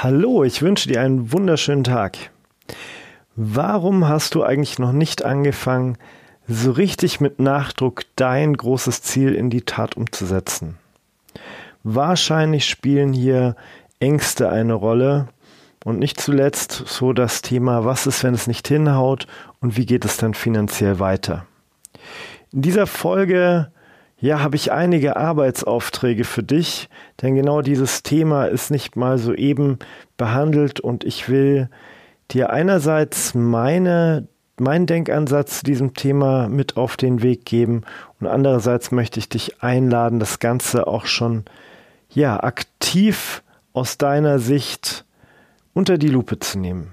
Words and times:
Hallo, 0.00 0.44
ich 0.44 0.62
wünsche 0.62 0.88
dir 0.88 1.00
einen 1.00 1.32
wunderschönen 1.32 1.82
Tag. 1.82 2.30
Warum 3.34 4.06
hast 4.06 4.36
du 4.36 4.44
eigentlich 4.44 4.78
noch 4.78 4.92
nicht 4.92 5.24
angefangen, 5.24 5.98
so 6.46 6.70
richtig 6.70 7.20
mit 7.20 7.40
Nachdruck 7.40 8.04
dein 8.14 8.56
großes 8.56 9.02
Ziel 9.02 9.34
in 9.34 9.50
die 9.50 9.62
Tat 9.62 9.96
umzusetzen? 9.96 10.76
Wahrscheinlich 11.82 12.66
spielen 12.66 13.12
hier 13.12 13.56
Ängste 13.98 14.50
eine 14.50 14.74
Rolle 14.74 15.30
und 15.84 15.98
nicht 15.98 16.20
zuletzt 16.20 16.84
so 16.86 17.12
das 17.12 17.42
Thema, 17.42 17.84
was 17.84 18.06
ist, 18.06 18.22
wenn 18.22 18.34
es 18.34 18.46
nicht 18.46 18.68
hinhaut 18.68 19.26
und 19.60 19.76
wie 19.76 19.84
geht 19.84 20.04
es 20.04 20.16
dann 20.16 20.34
finanziell 20.34 21.00
weiter. 21.00 21.44
In 22.52 22.62
dieser 22.62 22.86
Folge 22.86 23.72
ja, 24.20 24.40
habe 24.40 24.56
ich 24.56 24.72
einige 24.72 25.16
Arbeitsaufträge 25.16 26.24
für 26.24 26.42
dich, 26.42 26.88
denn 27.22 27.36
genau 27.36 27.62
dieses 27.62 28.02
Thema 28.02 28.46
ist 28.46 28.70
nicht 28.70 28.96
mal 28.96 29.18
so 29.18 29.32
eben 29.32 29.78
behandelt 30.16 30.80
und 30.80 31.04
ich 31.04 31.28
will 31.28 31.70
dir 32.30 32.50
einerseits 32.50 33.34
meine, 33.34 34.26
meinen 34.58 34.86
Denkansatz 34.86 35.58
zu 35.58 35.64
diesem 35.64 35.94
Thema 35.94 36.48
mit 36.48 36.76
auf 36.76 36.96
den 36.96 37.22
Weg 37.22 37.44
geben 37.44 37.82
und 38.18 38.26
andererseits 38.26 38.90
möchte 38.90 39.20
ich 39.20 39.28
dich 39.28 39.62
einladen, 39.62 40.18
das 40.18 40.40
Ganze 40.40 40.88
auch 40.88 41.06
schon, 41.06 41.44
ja, 42.10 42.42
aktiv 42.42 43.42
aus 43.72 43.98
deiner 43.98 44.40
Sicht 44.40 45.04
unter 45.74 45.96
die 45.96 46.08
Lupe 46.08 46.40
zu 46.40 46.58
nehmen. 46.58 46.92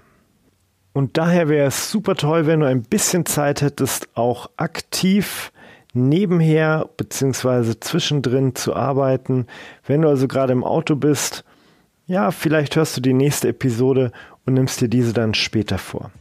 Und 0.94 1.18
daher 1.18 1.50
wäre 1.50 1.68
es 1.68 1.90
super 1.90 2.16
toll, 2.16 2.46
wenn 2.46 2.60
du 2.60 2.68
ein 2.68 2.84
bisschen 2.84 3.26
Zeit 3.26 3.62
hättest, 3.62 4.10
auch 4.14 4.50
aktiv 4.58 5.52
nebenher 5.96 6.90
beziehungsweise 6.98 7.80
zwischendrin 7.80 8.56
zu 8.56 8.76
arbeiten. 8.76 9.48
Wenn 9.86 10.02
du 10.02 10.10
also 10.10 10.28
gerade 10.28 10.54
im 10.54 10.64
Auto 10.64 10.96
bist, 10.96 11.44
ja, 12.08 12.32
vielleicht 12.32 12.76
hörst 12.76 12.96
du 12.98 13.02
die 13.02 13.14
nächste 13.14 13.48
Episode 13.48 14.12
und 14.46 14.54
nimmst 14.54 14.82
dir 14.82 14.90
diese 14.90 15.14
dann 15.14 15.34
später 15.34 15.78
vor. 15.78 16.12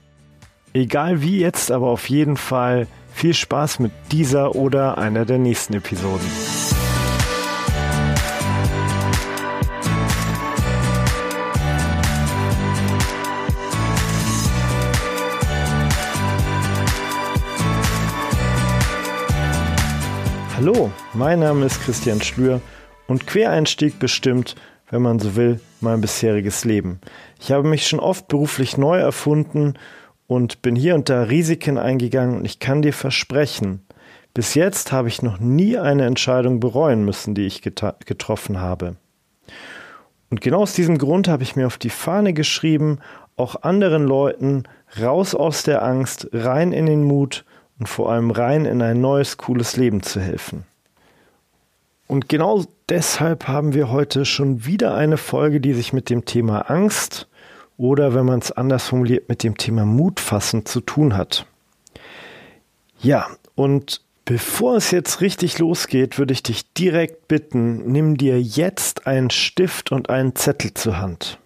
Egal 0.73 1.23
wie 1.23 1.41
jetzt, 1.41 1.71
aber 1.71 1.89
auf 1.89 2.09
jeden 2.09 2.37
Fall 2.37 2.87
viel 3.13 3.35
Spaß 3.35 3.79
mit 3.81 3.93
dieser 4.11 4.57
oder 4.57 4.99
einer 4.99 5.25
der 5.25 5.39
nächsten 5.39 5.75
Episoden. 5.75 6.27
Hallo, 20.67 20.91
mein 21.13 21.41
Name 21.41 21.67
ist 21.67 21.83
Christian 21.83 22.23
Schlür 22.23 22.63
und 23.07 23.27
Quereinstieg 23.27 23.99
bestimmt, 23.99 24.55
wenn 24.89 25.03
man 25.03 25.19
so 25.19 25.37
will, 25.37 25.61
mein 25.83 26.01
bisheriges 26.01 26.65
Leben. 26.65 27.01
Ich 27.39 27.53
habe 27.53 27.69
mich 27.69 27.87
schon 27.87 28.01
oft 28.01 28.29
beruflich 28.29 28.79
neu 28.79 28.97
erfunden 28.97 29.75
und 30.27 30.63
bin 30.63 30.75
hier 30.75 30.95
und 30.95 31.11
da 31.11 31.25
Risiken 31.25 31.77
eingegangen 31.77 32.39
und 32.39 32.47
ich 32.47 32.61
kann 32.61 32.81
dir 32.81 32.95
versprechen, 32.95 33.83
bis 34.33 34.55
jetzt 34.55 34.91
habe 34.91 35.09
ich 35.09 35.21
noch 35.21 35.39
nie 35.39 35.77
eine 35.77 36.07
Entscheidung 36.07 36.61
bereuen 36.61 37.05
müssen, 37.05 37.35
die 37.35 37.45
ich 37.45 37.61
getroffen 37.61 38.59
habe. 38.59 38.97
Und 40.31 40.41
genau 40.41 40.63
aus 40.63 40.73
diesem 40.73 40.97
Grund 40.97 41.29
habe 41.29 41.43
ich 41.43 41.57
mir 41.57 41.67
auf 41.67 41.77
die 41.77 41.91
Fahne 41.91 42.33
geschrieben, 42.33 43.01
auch 43.37 43.65
anderen 43.65 44.05
Leuten 44.05 44.63
raus 44.99 45.35
aus 45.35 45.63
der 45.63 45.83
Angst, 45.83 46.27
rein 46.33 46.73
in 46.73 46.87
den 46.87 47.05
Mut 47.05 47.45
und 47.79 47.89
vor 47.89 48.11
allem 48.11 48.31
rein 48.31 48.65
in 48.65 48.83
ein 48.83 49.01
neues, 49.01 49.37
cooles 49.37 49.77
Leben 49.77 50.03
zu 50.03 50.21
helfen. 50.21 50.65
Und 52.07 52.29
genau 52.29 52.65
deshalb 52.89 53.49
haben 53.49 53.75
wir 53.75 53.91
heute 53.91 54.25
schon 54.25 54.67
wieder 54.67 54.95
eine 54.95 55.17
Folge, 55.17 55.61
die 55.61 55.73
sich 55.73 55.93
mit 55.93 56.11
dem 56.11 56.25
Thema 56.25 56.71
Angst 56.71 57.29
oder, 57.77 58.15
wenn 58.15 58.27
man 58.27 58.39
es 58.39 58.53
anders 58.53 58.89
formuliert, 58.89 59.29
mit 59.29 59.43
dem 59.43 59.57
Thema 59.57 59.85
Mut 59.85 60.21
fassen 60.21 60.67
zu 60.67 60.81
tun 60.81 61.17
hat. 61.17 61.47
Ja, 63.01 63.27
und 63.55 64.01
bevor 64.25 64.77
es 64.77 64.91
jetzt 64.91 65.21
richtig 65.21 65.59
losgeht, 65.59 66.19
würde 66.19 66.33
ich 66.33 66.43
dich 66.43 66.73
direkt 66.73 67.27
bitten, 67.29 67.91
nimm 67.91 68.17
dir 68.17 68.41
jetzt 68.41 69.07
einen 69.07 69.31
Stift 69.31 69.93
und 69.93 70.11
einen 70.11 70.37
Zettel 70.37 70.73
zur 70.75 70.99
Hand. 70.99 71.39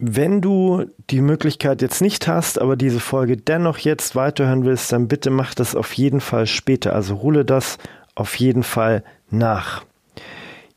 Wenn 0.00 0.40
du 0.40 0.84
die 1.10 1.20
Möglichkeit 1.20 1.82
jetzt 1.82 2.00
nicht 2.00 2.28
hast, 2.28 2.60
aber 2.60 2.76
diese 2.76 3.00
Folge 3.00 3.36
dennoch 3.36 3.78
jetzt 3.78 4.14
weiterhören 4.14 4.64
willst, 4.64 4.92
dann 4.92 5.08
bitte 5.08 5.30
mach 5.30 5.54
das 5.54 5.74
auf 5.74 5.92
jeden 5.94 6.20
Fall 6.20 6.46
später. 6.46 6.94
Also 6.94 7.20
hole 7.20 7.44
das 7.44 7.78
auf 8.14 8.36
jeden 8.36 8.62
Fall 8.62 9.02
nach. 9.30 9.84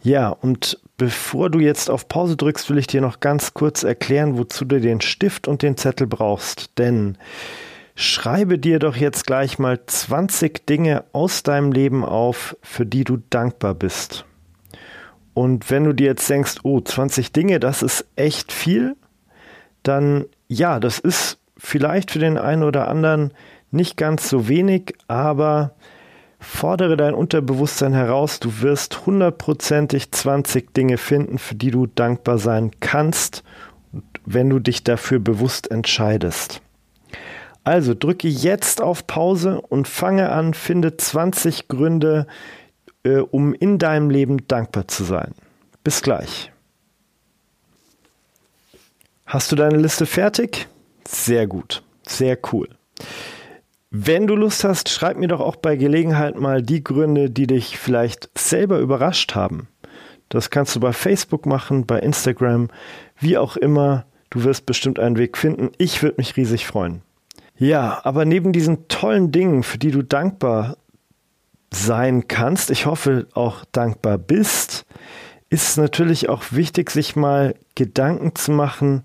Ja, 0.02 0.30
und 0.30 0.80
bevor 0.98 1.52
du 1.52 1.60
jetzt 1.60 1.92
auf 1.92 2.08
Pause 2.08 2.36
drückst, 2.36 2.72
will 2.72 2.80
ich 2.80 2.88
dir 2.88 3.02
noch 3.02 3.20
ganz 3.20 3.54
kurz 3.54 3.84
erklären, 3.84 4.40
wozu 4.40 4.66
du 4.66 4.82
den 4.82 5.02
Stift 5.02 5.48
und 5.48 5.62
den 5.62 5.78
Zettel 5.78 6.08
brauchst. 6.08 6.80
Denn 6.80 7.16
schreibe 7.94 8.58
dir 8.58 8.80
doch 8.80 8.96
jetzt 8.96 9.28
gleich 9.28 9.60
mal 9.60 9.80
20 9.86 10.66
Dinge 10.66 11.04
aus 11.14 11.44
deinem 11.44 11.72
Leben 11.72 12.04
auf, 12.04 12.58
für 12.64 12.88
die 12.88 13.04
du 13.04 13.18
dankbar 13.30 13.76
bist. 13.76 14.26
Und 15.36 15.70
wenn 15.70 15.84
du 15.84 15.94
dir 15.94 16.08
jetzt 16.08 16.28
denkst, 16.28 16.56
oh, 16.64 16.82
20 16.82 17.32
Dinge, 17.32 17.60
das 17.60 17.84
ist 17.84 18.06
echt 18.16 18.52
viel, 18.52 18.96
dann 19.84 20.26
ja, 20.48 20.80
das 20.80 21.00
ist 21.00 21.38
vielleicht 21.58 22.12
für 22.12 22.20
den 22.20 22.38
einen 22.38 22.64
oder 22.64 22.88
anderen 22.88 23.32
nicht 23.72 23.96
ganz 23.96 24.28
so 24.28 24.50
wenig, 24.50 24.94
aber 25.08 25.76
fordere 26.40 26.98
dein 26.98 27.14
Unterbewusstsein 27.14 27.94
heraus, 27.94 28.40
du 28.40 28.62
wirst 28.62 29.06
hundertprozentig 29.06 30.12
20 30.12 30.74
Dinge 30.74 30.98
finden, 30.98 31.38
für 31.38 31.56
die 31.56 31.72
du 31.72 31.86
dankbar 31.86 32.38
sein 32.38 32.72
kannst, 32.80 33.44
wenn 34.26 34.50
du 34.50 34.60
dich 34.60 34.84
dafür 34.84 35.20
bewusst 35.20 35.72
entscheidest. 35.72 36.62
Also 37.64 37.94
drücke 37.94 38.28
jetzt 38.28 38.82
auf 38.82 39.06
Pause 39.06 39.62
und 39.62 39.88
fange 39.88 40.32
an, 40.32 40.54
finde 40.54 40.98
20 40.98 41.68
Gründe, 41.68 42.26
äh, 43.04 43.18
um 43.20 43.54
in 43.54 43.78
deinem 43.78 44.10
Leben 44.10 44.48
dankbar 44.48 44.88
zu 44.88 45.04
sein. 45.04 45.34
Bis 45.84 46.02
gleich. 46.02 46.51
Hast 49.32 49.50
du 49.50 49.56
deine 49.56 49.78
Liste 49.78 50.06
fertig? 50.06 50.68
Sehr 51.08 51.48
gut, 51.48 51.84
sehr 52.06 52.38
cool. 52.52 52.68
Wenn 53.90 54.28
du 54.28 54.36
Lust 54.36 54.66
hast, 54.66 54.90
schreib 54.90 55.16
mir 55.16 55.30
doch 55.30 55.40
auch 55.40 55.56
bei 55.56 55.78
Gelegenheit 55.78 56.38
mal 56.38 56.62
die 56.62 56.84
Gründe, 56.84 57.30
die 57.30 57.48
dich 57.48 57.78
vielleicht 57.78 58.30
selber 58.38 58.80
überrascht 58.80 59.34
haben. 59.34 59.70
Das 60.28 60.50
kannst 60.50 60.76
du 60.76 60.82
bei 60.82 60.92
Facebook 60.92 61.46
machen, 61.46 61.86
bei 61.86 62.00
Instagram, 62.00 62.68
wie 63.22 63.38
auch 63.38 63.56
immer. 63.56 64.06
Du 64.32 64.44
wirst 64.44 64.66
bestimmt 64.66 65.00
einen 65.00 65.18
Weg 65.18 65.38
finden. 65.38 65.72
Ich 65.78 66.04
würde 66.04 66.16
mich 66.18 66.36
riesig 66.36 66.68
freuen. 66.68 67.02
Ja, 67.58 68.02
aber 68.04 68.26
neben 68.26 68.52
diesen 68.52 68.90
tollen 68.90 69.32
Dingen, 69.32 69.64
für 69.64 69.78
die 69.78 69.92
du 69.92 70.02
dankbar 70.02 70.76
sein 71.74 72.28
kannst, 72.28 72.70
ich 72.70 72.86
hoffe 72.86 73.28
auch 73.34 73.64
dankbar 73.72 74.18
bist, 74.18 74.86
ist 75.50 75.70
es 75.70 75.78
natürlich 75.78 76.28
auch 76.28 76.44
wichtig, 76.52 76.92
sich 76.92 77.16
mal 77.16 77.56
Gedanken 77.76 78.36
zu 78.36 78.52
machen, 78.52 79.04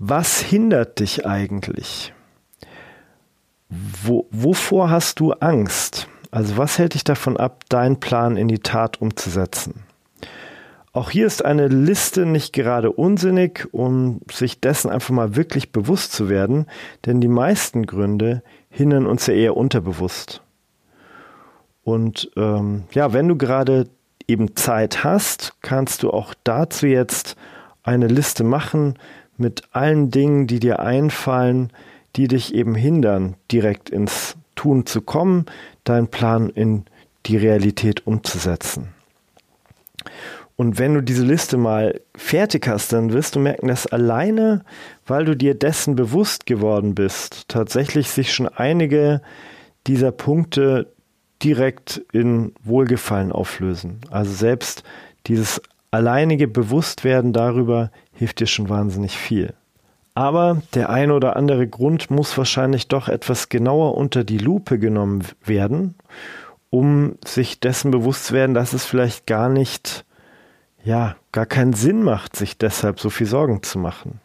was 0.00 0.40
hindert 0.40 0.98
dich 0.98 1.26
eigentlich? 1.26 2.14
Wo, 3.68 4.26
wovor 4.30 4.90
hast 4.90 5.20
du 5.20 5.32
Angst? 5.34 6.08
Also 6.30 6.56
was 6.56 6.78
hält 6.78 6.94
dich 6.94 7.04
davon 7.04 7.36
ab, 7.36 7.64
deinen 7.68 8.00
Plan 8.00 8.36
in 8.38 8.48
die 8.48 8.60
Tat 8.60 9.00
umzusetzen? 9.00 9.84
Auch 10.92 11.10
hier 11.10 11.26
ist 11.26 11.44
eine 11.44 11.68
Liste 11.68 12.24
nicht 12.24 12.52
gerade 12.54 12.90
unsinnig, 12.90 13.68
um 13.72 14.22
sich 14.32 14.60
dessen 14.60 14.90
einfach 14.90 15.10
mal 15.10 15.36
wirklich 15.36 15.70
bewusst 15.70 16.12
zu 16.12 16.30
werden, 16.30 16.66
denn 17.04 17.20
die 17.20 17.28
meisten 17.28 17.84
Gründe 17.84 18.42
hindern 18.70 19.06
uns 19.06 19.26
ja 19.26 19.34
eher 19.34 19.56
unterbewusst. 19.56 20.42
Und 21.84 22.30
ähm, 22.36 22.84
ja, 22.92 23.12
wenn 23.12 23.28
du 23.28 23.36
gerade 23.36 23.88
eben 24.26 24.56
Zeit 24.56 25.04
hast, 25.04 25.56
kannst 25.60 26.02
du 26.02 26.10
auch 26.10 26.34
dazu 26.42 26.86
jetzt 26.86 27.36
eine 27.82 28.06
Liste 28.06 28.44
machen, 28.44 28.94
mit 29.40 29.62
allen 29.72 30.10
Dingen, 30.10 30.46
die 30.46 30.60
dir 30.60 30.80
einfallen, 30.80 31.72
die 32.16 32.28
dich 32.28 32.54
eben 32.54 32.74
hindern, 32.74 33.34
direkt 33.50 33.90
ins 33.90 34.36
Tun 34.54 34.86
zu 34.86 35.00
kommen, 35.00 35.46
deinen 35.84 36.08
Plan 36.08 36.50
in 36.50 36.84
die 37.26 37.36
Realität 37.36 38.06
umzusetzen. 38.06 38.88
Und 40.56 40.78
wenn 40.78 40.92
du 40.92 41.02
diese 41.02 41.24
Liste 41.24 41.56
mal 41.56 42.00
fertig 42.14 42.68
hast, 42.68 42.92
dann 42.92 43.14
wirst 43.14 43.34
du 43.34 43.40
merken, 43.40 43.68
dass 43.68 43.86
alleine, 43.86 44.62
weil 45.06 45.24
du 45.24 45.34
dir 45.34 45.54
dessen 45.54 45.96
bewusst 45.96 46.44
geworden 46.44 46.94
bist, 46.94 47.48
tatsächlich 47.48 48.10
sich 48.10 48.34
schon 48.34 48.46
einige 48.46 49.22
dieser 49.86 50.12
Punkte 50.12 50.92
direkt 51.42 52.02
in 52.12 52.52
Wohlgefallen 52.62 53.32
auflösen. 53.32 54.00
Also 54.10 54.32
selbst 54.34 54.82
dieses 55.26 55.62
alleinige 55.90 56.48
Bewusstwerden 56.48 57.32
darüber 57.32 57.90
hilft 58.12 58.40
dir 58.40 58.46
schon 58.46 58.68
wahnsinnig 58.68 59.16
viel. 59.16 59.54
Aber 60.14 60.62
der 60.74 60.90
ein 60.90 61.10
oder 61.10 61.36
andere 61.36 61.66
Grund 61.66 62.10
muss 62.10 62.36
wahrscheinlich 62.36 62.88
doch 62.88 63.08
etwas 63.08 63.48
genauer 63.48 63.96
unter 63.96 64.24
die 64.24 64.38
Lupe 64.38 64.78
genommen 64.78 65.24
werden, 65.44 65.94
um 66.68 67.16
sich 67.24 67.60
dessen 67.60 67.90
bewusst 67.90 68.26
zu 68.26 68.34
werden, 68.34 68.54
dass 68.54 68.72
es 68.72 68.84
vielleicht 68.84 69.26
gar 69.26 69.48
nicht 69.48 70.04
ja 70.84 71.16
gar 71.32 71.46
keinen 71.46 71.72
Sinn 71.72 72.02
macht, 72.02 72.36
sich 72.36 72.58
deshalb 72.58 73.00
so 73.00 73.10
viel 73.10 73.26
Sorgen 73.26 73.62
zu 73.62 73.78
machen. 73.78 74.20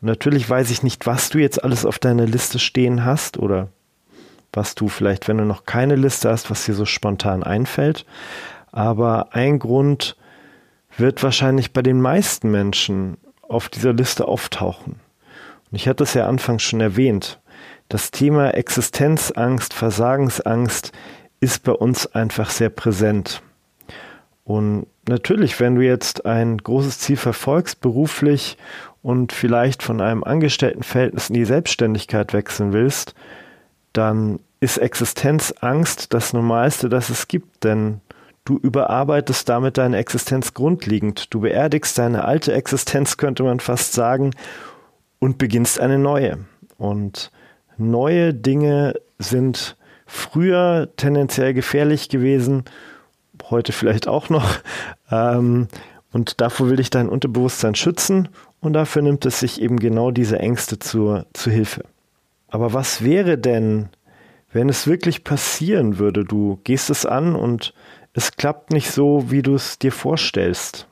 Und 0.00 0.08
natürlich 0.08 0.48
weiß 0.48 0.70
ich 0.70 0.82
nicht, 0.82 1.06
was 1.06 1.30
du 1.30 1.38
jetzt 1.38 1.62
alles 1.62 1.84
auf 1.86 1.98
deiner 1.98 2.26
Liste 2.26 2.58
stehen 2.58 3.04
hast 3.04 3.38
oder 3.38 3.68
was 4.52 4.74
du 4.74 4.88
vielleicht, 4.88 5.28
wenn 5.28 5.38
du 5.38 5.44
noch 5.44 5.64
keine 5.64 5.96
Liste 5.96 6.30
hast, 6.30 6.50
was 6.50 6.64
dir 6.64 6.74
so 6.74 6.84
spontan 6.84 7.42
einfällt. 7.42 8.06
Aber 8.72 9.34
ein 9.34 9.58
Grund 9.58 10.16
wird 10.98 11.22
wahrscheinlich 11.22 11.72
bei 11.72 11.82
den 11.82 12.00
meisten 12.00 12.50
Menschen 12.50 13.18
auf 13.42 13.68
dieser 13.68 13.92
Liste 13.92 14.26
auftauchen. 14.26 15.00
Und 15.70 15.76
ich 15.76 15.88
hatte 15.88 16.04
es 16.04 16.14
ja 16.14 16.26
anfangs 16.26 16.62
schon 16.62 16.80
erwähnt. 16.80 17.40
Das 17.88 18.10
Thema 18.10 18.50
Existenzangst, 18.50 19.72
Versagensangst 19.72 20.92
ist 21.40 21.62
bei 21.62 21.72
uns 21.72 22.06
einfach 22.14 22.50
sehr 22.50 22.70
präsent. 22.70 23.42
Und 24.44 24.86
natürlich, 25.08 25.60
wenn 25.60 25.74
du 25.74 25.82
jetzt 25.82 26.24
ein 26.24 26.58
großes 26.58 27.00
Ziel 27.00 27.16
verfolgst, 27.16 27.80
beruflich 27.80 28.56
und 29.02 29.32
vielleicht 29.32 29.82
von 29.82 30.00
einem 30.00 30.24
Angestelltenverhältnis 30.24 31.28
in 31.28 31.34
die 31.34 31.44
Selbstständigkeit 31.44 32.32
wechseln 32.32 32.72
willst, 32.72 33.14
dann 33.92 34.40
ist 34.60 34.78
Existenzangst 34.78 36.14
das 36.14 36.32
Normalste, 36.32 36.88
das 36.88 37.10
es 37.10 37.28
gibt, 37.28 37.64
denn 37.64 38.00
du 38.46 38.56
überarbeitest 38.56 39.48
damit 39.48 39.76
deine 39.76 39.98
Existenz 39.98 40.54
grundlegend. 40.54 41.34
Du 41.34 41.40
beerdigst 41.40 41.98
deine 41.98 42.24
alte 42.24 42.54
Existenz, 42.54 43.18
könnte 43.18 43.42
man 43.42 43.60
fast 43.60 43.92
sagen, 43.92 44.30
und 45.18 45.36
beginnst 45.36 45.78
eine 45.80 45.98
neue. 45.98 46.38
Und 46.78 47.30
neue 47.76 48.32
Dinge 48.32 48.94
sind 49.18 49.76
früher 50.06 50.88
tendenziell 50.96 51.52
gefährlich 51.52 52.08
gewesen, 52.08 52.64
heute 53.50 53.72
vielleicht 53.72 54.08
auch 54.08 54.28
noch. 54.28 54.58
Ähm, 55.10 55.68
und 56.12 56.40
davor 56.40 56.70
will 56.70 56.76
dich 56.76 56.90
dein 56.90 57.08
Unterbewusstsein 57.08 57.74
schützen 57.74 58.28
und 58.60 58.72
dafür 58.72 59.02
nimmt 59.02 59.26
es 59.26 59.40
sich 59.40 59.60
eben 59.60 59.78
genau 59.78 60.10
diese 60.10 60.38
Ängste 60.38 60.78
zur, 60.78 61.26
zu 61.32 61.50
Hilfe. 61.50 61.84
Aber 62.48 62.72
was 62.72 63.04
wäre 63.04 63.36
denn, 63.36 63.88
wenn 64.52 64.68
es 64.68 64.86
wirklich 64.86 65.24
passieren 65.24 65.98
würde? 65.98 66.24
Du 66.24 66.60
gehst 66.64 66.90
es 66.90 67.04
an 67.04 67.34
und 67.34 67.74
es 68.16 68.32
klappt 68.32 68.72
nicht 68.72 68.90
so, 68.90 69.30
wie 69.30 69.42
du 69.42 69.54
es 69.54 69.78
dir 69.78 69.92
vorstellst. 69.92 70.88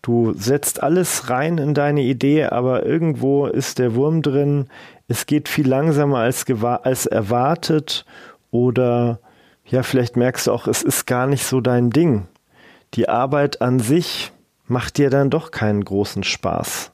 Du 0.00 0.32
setzt 0.32 0.82
alles 0.82 1.28
rein 1.28 1.58
in 1.58 1.74
deine 1.74 2.00
Idee, 2.00 2.44
aber 2.44 2.86
irgendwo 2.86 3.46
ist 3.46 3.78
der 3.78 3.94
Wurm 3.94 4.22
drin. 4.22 4.68
Es 5.06 5.26
geht 5.26 5.50
viel 5.50 5.68
langsamer 5.68 6.20
als, 6.20 6.46
als 6.82 7.04
erwartet 7.04 8.06
oder 8.50 9.20
ja, 9.66 9.82
vielleicht 9.82 10.16
merkst 10.16 10.46
du 10.46 10.52
auch, 10.52 10.66
es 10.66 10.82
ist 10.82 11.06
gar 11.06 11.26
nicht 11.26 11.44
so 11.44 11.60
dein 11.60 11.90
Ding. 11.90 12.26
Die 12.94 13.10
Arbeit 13.10 13.60
an 13.60 13.78
sich 13.78 14.32
macht 14.66 14.96
dir 14.96 15.10
dann 15.10 15.28
doch 15.28 15.50
keinen 15.50 15.84
großen 15.84 16.24
Spaß. 16.24 16.90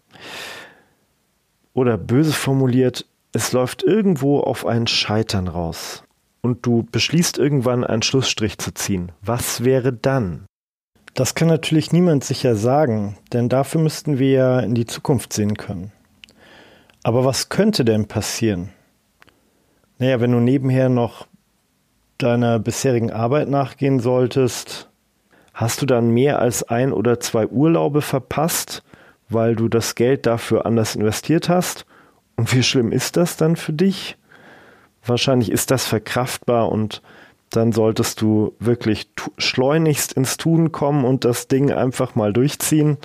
Oder 1.73 1.99
böse 1.99 2.33
formuliert, 2.33 3.07
es 3.33 3.53
läuft 3.53 3.85
irgendwo 3.85 4.41
auf 4.41 4.67
ein 4.67 4.89
Scheitern 4.89 5.47
raus 5.47 6.03
und 6.45 6.67
du 6.67 6.87
beschließt 6.93 7.39
irgendwann 7.39 7.85
einen 7.85 8.03
Schlussstrich 8.03 8.59
zu 8.59 8.75
ziehen. 8.75 9.13
Was 9.23 9.65
wäre 9.65 9.95
dann? 9.95 10.45
Das 11.15 11.35
kann 11.35 11.49
natürlich 11.49 11.91
niemand 11.91 12.23
sicher 12.23 12.55
sagen, 12.55 13.17
denn 13.33 13.49
dafür 13.49 13.81
müssten 13.81 14.19
wir 14.19 14.31
ja 14.31 14.61
in 14.61 14.75
die 14.75 14.85
Zukunft 14.85 15.33
sehen 15.33 15.57
können. 15.57 15.91
Aber 17.03 17.25
was 17.25 17.49
könnte 17.49 17.87
denn 17.87 18.09
passieren? 18.09 18.69
Naja, 19.99 20.21
wenn 20.21 20.33
du 20.33 20.39
nebenher 20.39 20.91
noch 20.91 21.27
deiner 22.19 22.59
bisherigen 22.59 23.11
Arbeit 23.11 23.49
nachgehen 23.49 23.99
solltest, 23.99 24.91
hast 25.55 25.81
du 25.81 25.87
dann 25.87 26.11
mehr 26.11 26.41
als 26.41 26.63
ein 26.63 26.93
oder 26.93 27.21
zwei 27.21 27.47
Urlaube 27.47 28.03
verpasst, 28.03 28.83
weil 29.31 29.57
du 29.57 29.69
das 29.69 29.95
Geld 29.95 30.27
dafür 30.27 30.67
anders 30.67 30.95
investiert 30.95 31.49
hast? 31.49 31.87
Und 32.37 32.53
wie 32.53 32.63
schlimm 32.63 32.93
ist 32.93 33.17
das 33.17 33.39
dann 33.39 33.57
für 33.57 33.73
dich? 33.73 34.19
Wahrscheinlich 35.07 35.51
ist 35.51 35.71
das 35.71 35.87
verkraftbar 35.87 36.71
und 36.71 37.03
dann 37.51 37.73
solltest 37.73 38.21
du 38.21 38.55
wirklich 38.59 39.09
schleunigst 39.39 40.13
ins 40.15 40.37
Tun 40.37 40.73
kommen 40.73 41.05
und 41.05 41.25
das 41.25 41.47
Ding 41.47 41.71
einfach 41.73 42.15
mal 42.15 42.33
durchziehen. 42.33 42.99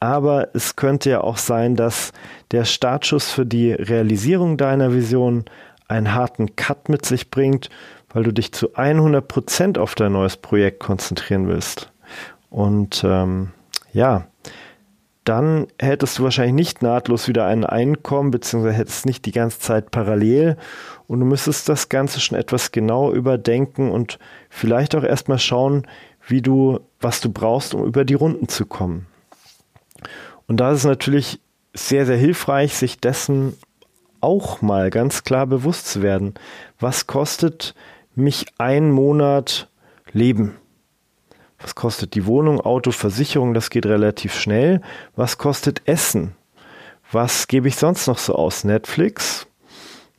Aber 0.00 0.48
es 0.54 0.76
könnte 0.76 1.10
ja 1.10 1.20
auch 1.20 1.36
sein, 1.36 1.76
dass 1.76 2.12
der 2.50 2.64
Startschuss 2.64 3.30
für 3.30 3.46
die 3.46 3.72
Realisierung 3.72 4.56
deiner 4.56 4.92
Vision 4.92 5.44
einen 5.88 6.14
harten 6.14 6.56
Cut 6.56 6.88
mit 6.88 7.04
sich 7.04 7.30
bringt, 7.30 7.68
weil 8.12 8.22
du 8.22 8.32
dich 8.32 8.52
zu 8.52 8.74
100 8.74 9.26
Prozent 9.26 9.78
auf 9.78 9.94
dein 9.94 10.12
neues 10.12 10.36
Projekt 10.36 10.80
konzentrieren 10.80 11.48
willst. 11.48 11.90
Und 12.50 13.02
ähm, 13.04 13.50
ja, 13.92 14.26
dann 15.24 15.66
hättest 15.78 16.18
du 16.18 16.24
wahrscheinlich 16.24 16.54
nicht 16.54 16.82
nahtlos 16.82 17.28
wieder 17.28 17.46
ein 17.46 17.64
Einkommen, 17.64 18.30
beziehungsweise 18.30 18.76
hättest 18.76 19.06
nicht 19.06 19.24
die 19.24 19.32
ganze 19.32 19.58
Zeit 19.58 19.90
parallel 19.90 20.56
und 21.06 21.20
du 21.20 21.26
müsstest 21.26 21.68
das 21.68 21.88
Ganze 21.88 22.20
schon 22.20 22.38
etwas 22.38 22.72
genau 22.72 23.12
überdenken 23.12 23.90
und 23.90 24.18
vielleicht 24.50 24.94
auch 24.94 25.02
erstmal 25.02 25.38
schauen, 25.38 25.86
wie 26.26 26.42
du, 26.42 26.80
was 27.00 27.20
du 27.20 27.30
brauchst, 27.30 27.74
um 27.74 27.84
über 27.84 28.04
die 28.04 28.14
Runden 28.14 28.48
zu 28.48 28.66
kommen. 28.66 29.06
Und 30.46 30.58
da 30.58 30.72
ist 30.72 30.80
es 30.80 30.84
natürlich 30.84 31.40
sehr, 31.72 32.04
sehr 32.06 32.18
hilfreich, 32.18 32.74
sich 32.74 33.00
dessen 33.00 33.56
auch 34.20 34.62
mal 34.62 34.90
ganz 34.90 35.24
klar 35.24 35.46
bewusst 35.46 35.86
zu 35.86 36.02
werden. 36.02 36.34
Was 36.78 37.06
kostet 37.06 37.74
mich 38.14 38.46
ein 38.58 38.90
Monat 38.90 39.68
Leben? 40.12 40.56
Was 41.64 41.74
kostet 41.74 42.14
die 42.14 42.26
Wohnung, 42.26 42.60
Auto, 42.60 42.90
Versicherung? 42.90 43.54
Das 43.54 43.70
geht 43.70 43.86
relativ 43.86 44.34
schnell. 44.34 44.82
Was 45.16 45.38
kostet 45.38 45.80
Essen? 45.88 46.34
Was 47.10 47.48
gebe 47.48 47.68
ich 47.68 47.76
sonst 47.76 48.06
noch 48.06 48.18
so 48.18 48.34
aus? 48.34 48.64
Netflix? 48.64 49.46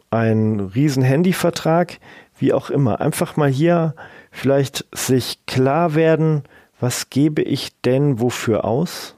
Ein 0.10 0.60
riesen 0.60 1.04
Handyvertrag? 1.04 2.00
Wie 2.40 2.52
auch 2.52 2.72
immer. 2.72 3.00
Einfach 3.00 3.38
mal 3.38 3.48
hier 3.48 3.94
vielleicht 4.32 4.86
sich 4.92 5.46
klar 5.46 5.94
werden, 5.94 6.42
was 6.80 7.12
gebe 7.12 7.44
ich 7.44 7.80
denn 7.82 8.20
wofür 8.20 8.66
aus? 8.66 9.14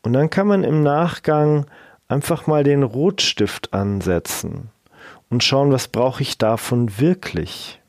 Und 0.00 0.14
dann 0.14 0.30
kann 0.30 0.46
man 0.46 0.64
im 0.64 0.82
Nachgang 0.82 1.66
einfach 2.08 2.46
mal 2.46 2.64
den 2.64 2.82
Rotstift 2.82 3.74
ansetzen 3.74 4.70
und 5.28 5.44
schauen, 5.44 5.72
was 5.72 5.88
brauche 5.88 6.22
ich 6.22 6.38
davon 6.38 6.98
wirklich. 6.98 7.82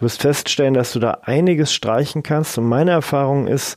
Du 0.00 0.06
wirst 0.06 0.22
feststellen, 0.22 0.72
dass 0.72 0.94
du 0.94 0.98
da 0.98 1.18
einiges 1.24 1.74
streichen 1.74 2.22
kannst. 2.22 2.56
Und 2.56 2.64
meine 2.64 2.90
Erfahrung 2.90 3.46
ist, 3.46 3.76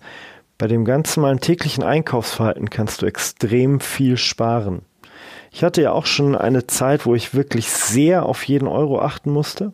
bei 0.58 0.68
dem 0.68 0.86
ganz 0.86 1.18
normalen 1.18 1.42
täglichen 1.42 1.84
Einkaufsverhalten 1.84 2.70
kannst 2.70 3.02
du 3.02 3.06
extrem 3.06 3.82
viel 3.82 4.16
sparen. 4.16 4.84
Ich 5.52 5.66
hatte 5.66 5.82
ja 5.82 5.92
auch 5.92 6.06
schon 6.06 6.38
eine 6.38 6.66
Zeit, 6.66 7.06
wo 7.06 7.14
ich 7.14 7.36
wirklich 7.36 7.70
sehr 7.70 8.26
auf 8.26 8.42
jeden 8.46 8.70
Euro 8.70 9.02
achten 9.02 9.32
musste. 9.32 9.74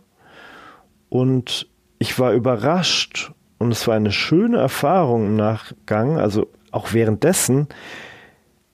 Und 1.09 1.67
ich 1.99 2.17
war 2.17 2.33
überrascht 2.33 3.31
und 3.59 3.71
es 3.71 3.87
war 3.87 3.93
eine 3.93 4.11
schöne 4.11 4.57
Erfahrung 4.57 5.27
im 5.27 5.35
Nachgang, 5.35 6.17
also 6.17 6.47
auch 6.71 6.93
währenddessen, 6.93 7.67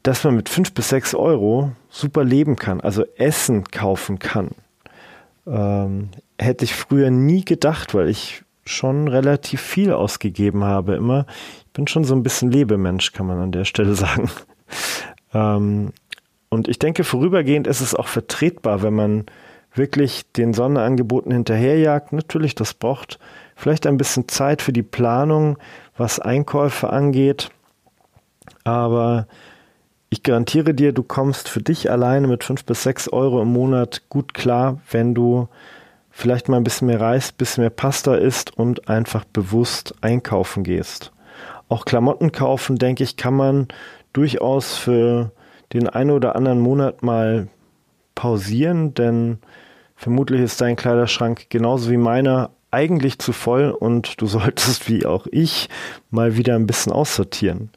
dass 0.02 0.24
man 0.24 0.38
mit 0.38 0.48
fünf 0.48 0.74
bis 0.74 0.88
sechs 0.88 1.14
Euro 1.14 1.74
super 1.90 2.24
leben 2.24 2.56
kann, 2.56 2.80
also 2.80 3.04
Essen 3.18 3.66
kaufen 3.66 4.18
kann. 4.18 4.52
Ähm, 5.46 6.12
hätte 6.40 6.66
ich 6.66 6.76
früher 6.76 7.12
nie 7.12 7.46
gedacht, 7.46 7.94
weil 7.94 8.10
ich 8.10 8.44
schon 8.66 9.08
relativ 9.08 9.62
viel 9.62 9.92
ausgegeben 9.92 10.64
habe 10.64 10.96
immer. 10.96 11.26
Ich 11.60 11.74
bin 11.74 11.88
schon 11.88 12.04
so 12.04 12.16
ein 12.16 12.24
bisschen 12.24 12.52
Lebemensch, 12.52 13.12
kann 13.12 13.28
man 13.28 13.40
an 13.40 13.52
der 13.52 13.66
Stelle 13.66 13.96
sagen. 13.96 14.30
ähm, 15.34 15.92
und 16.50 16.68
ich 16.68 16.80
denke, 16.80 17.04
vorübergehend 17.04 17.68
ist 17.68 17.82
es 17.82 17.96
auch 17.96 18.08
vertretbar, 18.08 18.82
wenn 18.82 18.94
man 18.94 19.26
wirklich 19.74 20.32
den 20.32 20.54
Sonderangeboten 20.54 21.32
hinterherjagt. 21.32 22.14
Natürlich, 22.14 22.56
das 22.56 22.74
braucht 22.74 23.20
vielleicht 23.56 23.88
ein 23.88 23.98
bisschen 23.98 24.28
Zeit 24.28 24.62
für 24.62 24.72
die 24.72 24.84
Planung, 24.84 25.58
was 25.98 26.20
Einkäufe 26.20 26.90
angeht. 26.90 27.50
Aber 28.64 29.28
ich 30.10 30.24
garantiere 30.24 30.74
dir, 30.74 30.94
du 30.94 31.04
kommst 31.04 31.50
für 31.50 31.62
dich 31.62 31.92
alleine 31.92 32.28
mit 32.28 32.44
fünf 32.44 32.64
bis 32.64 32.84
sechs 32.84 33.10
Euro 33.10 33.42
im 33.42 33.52
Monat 33.52 34.04
gut 34.10 34.34
klar, 34.34 34.80
wenn 34.92 35.14
du 35.14 35.50
vielleicht 36.16 36.48
mal 36.48 36.56
ein 36.56 36.64
bisschen 36.64 36.88
mehr 36.88 37.02
Reis, 37.02 37.32
ein 37.32 37.38
bisschen 37.38 37.62
mehr 37.64 37.70
Pasta 37.70 38.16
isst 38.16 38.58
und 38.58 38.88
einfach 38.88 39.26
bewusst 39.26 39.96
einkaufen 40.00 40.64
gehst. 40.64 41.12
Auch 41.68 41.84
Klamotten 41.84 42.32
kaufen, 42.32 42.78
denke 42.78 43.04
ich, 43.04 43.18
kann 43.18 43.34
man 43.34 43.68
durchaus 44.14 44.78
für 44.78 45.32
den 45.74 45.90
einen 45.90 46.12
oder 46.12 46.38
anderen 46.38 46.62
Monat 46.62 47.04
mal 47.04 47.50
pausieren, 48.16 48.94
denn 48.94 49.40
vermutlich 49.98 50.40
ist 50.40 50.62
dein 50.62 50.78
Kleiderschrank 50.78 51.50
genauso 51.50 51.92
wie 51.92 51.98
meiner 51.98 52.52
eigentlich 52.72 53.20
zu 53.20 53.34
voll 53.34 53.72
und 53.72 54.22
du 54.22 54.26
solltest 54.26 54.88
wie 54.88 55.06
auch 55.06 55.28
ich 55.30 55.68
mal 56.12 56.38
wieder 56.38 56.56
ein 56.56 56.66
bisschen 56.66 56.94
aussortieren. 56.94 57.72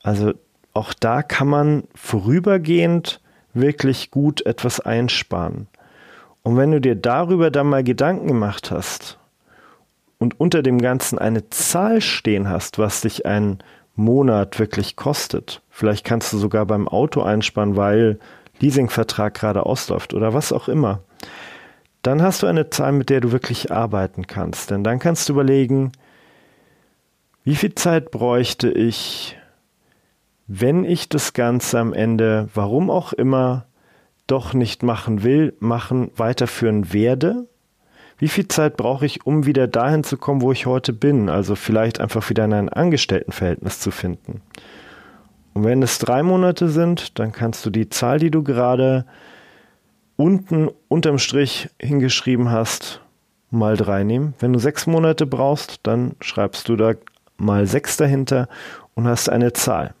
Also 0.00 0.32
auch 0.74 0.94
da 0.94 1.24
kann 1.24 1.48
man 1.48 1.84
vorübergehend 1.96 3.20
wirklich 3.52 4.12
gut 4.12 4.46
etwas 4.46 4.78
einsparen. 4.78 5.66
Und 6.44 6.58
wenn 6.58 6.70
du 6.70 6.80
dir 6.80 6.94
darüber 6.94 7.50
dann 7.50 7.68
mal 7.68 7.82
Gedanken 7.82 8.28
gemacht 8.28 8.70
hast 8.70 9.18
und 10.18 10.38
unter 10.38 10.62
dem 10.62 10.78
Ganzen 10.80 11.18
eine 11.18 11.48
Zahl 11.48 12.02
stehen 12.02 12.48
hast, 12.48 12.78
was 12.78 13.00
dich 13.00 13.26
ein 13.26 13.58
Monat 13.96 14.58
wirklich 14.58 14.94
kostet. 14.94 15.62
Vielleicht 15.70 16.04
kannst 16.04 16.32
du 16.32 16.38
sogar 16.38 16.66
beim 16.66 16.86
Auto 16.86 17.22
einsparen, 17.22 17.76
weil 17.76 18.18
Leasingvertrag 18.60 19.32
gerade 19.34 19.64
ausläuft 19.64 20.12
oder 20.12 20.34
was 20.34 20.52
auch 20.52 20.68
immer. 20.68 21.00
Dann 22.02 22.20
hast 22.20 22.42
du 22.42 22.46
eine 22.46 22.68
Zahl, 22.68 22.92
mit 22.92 23.08
der 23.08 23.22
du 23.22 23.32
wirklich 23.32 23.72
arbeiten 23.72 24.26
kannst. 24.26 24.70
Denn 24.70 24.84
dann 24.84 24.98
kannst 24.98 25.28
du 25.28 25.32
überlegen, 25.32 25.92
wie 27.44 27.56
viel 27.56 27.74
Zeit 27.74 28.10
bräuchte 28.10 28.70
ich, 28.70 29.38
wenn 30.46 30.84
ich 30.84 31.08
das 31.08 31.32
Ganze 31.32 31.78
am 31.78 31.94
Ende, 31.94 32.50
warum 32.52 32.90
auch 32.90 33.14
immer, 33.14 33.64
doch 34.26 34.54
nicht 34.54 34.82
machen 34.82 35.22
will, 35.22 35.54
machen, 35.60 36.10
weiterführen 36.16 36.92
werde? 36.92 37.46
Wie 38.16 38.28
viel 38.28 38.48
Zeit 38.48 38.76
brauche 38.76 39.06
ich, 39.06 39.26
um 39.26 39.44
wieder 39.44 39.66
dahin 39.66 40.04
zu 40.04 40.16
kommen, 40.16 40.40
wo 40.40 40.52
ich 40.52 40.66
heute 40.66 40.92
bin? 40.92 41.28
Also 41.28 41.56
vielleicht 41.56 42.00
einfach 42.00 42.28
wieder 42.30 42.44
in 42.44 42.52
ein 42.52 42.68
Angestelltenverhältnis 42.68 43.80
zu 43.80 43.90
finden. 43.90 44.40
Und 45.52 45.64
wenn 45.64 45.82
es 45.82 45.98
drei 45.98 46.22
Monate 46.22 46.68
sind, 46.68 47.18
dann 47.18 47.32
kannst 47.32 47.64
du 47.66 47.70
die 47.70 47.88
Zahl, 47.88 48.18
die 48.18 48.30
du 48.30 48.42
gerade 48.42 49.04
unten 50.16 50.68
unterm 50.88 51.18
Strich 51.18 51.70
hingeschrieben 51.80 52.50
hast, 52.50 53.00
mal 53.50 53.76
drei 53.76 54.04
nehmen. 54.04 54.34
Wenn 54.38 54.52
du 54.52 54.58
sechs 54.58 54.86
Monate 54.86 55.26
brauchst, 55.26 55.80
dann 55.84 56.16
schreibst 56.20 56.68
du 56.68 56.76
da 56.76 56.94
mal 57.36 57.66
sechs 57.66 57.96
dahinter 57.96 58.48
und 58.94 59.06
hast 59.06 59.28
eine 59.28 59.52
Zahl. 59.52 59.94